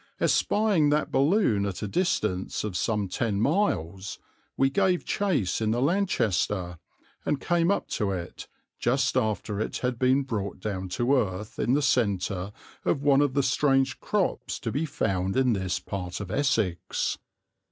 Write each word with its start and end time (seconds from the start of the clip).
Espying 0.19 0.89
that 0.89 1.11
balloon 1.11 1.63
at 1.63 1.83
a 1.83 1.87
distance 1.87 2.63
of 2.63 2.75
some 2.75 3.07
ten 3.07 3.39
miles, 3.39 4.17
we 4.57 4.67
gave 4.67 5.05
chase 5.05 5.61
in 5.61 5.69
the 5.69 5.79
Lanchester 5.79 6.79
and 7.23 7.39
came 7.39 7.69
up 7.69 7.87
to 7.87 8.09
it, 8.09 8.47
just 8.79 9.15
after 9.15 9.59
it 9.59 9.77
had 9.85 9.99
been 9.99 10.23
brought 10.23 10.59
down 10.59 10.89
to 10.89 11.13
earth 11.15 11.59
in 11.59 11.73
the 11.75 11.83
centre 11.83 12.51
of 12.83 13.03
one 13.03 13.21
of 13.21 13.35
the 13.35 13.43
strange 13.43 13.99
crops 13.99 14.59
to 14.59 14.71
be 14.71 14.87
found 14.87 15.37
in 15.37 15.53
this 15.53 15.79
part 15.79 16.19
of 16.19 16.31
Essex. 16.31 17.19